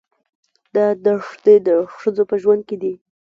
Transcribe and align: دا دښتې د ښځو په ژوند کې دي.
دا 0.75 0.85
دښتې 1.05 1.55
د 1.67 1.69
ښځو 1.97 2.23
په 2.29 2.35
ژوند 2.41 2.61
کې 2.67 2.75
دي. 2.81 2.93